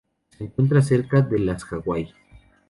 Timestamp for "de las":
1.21-1.63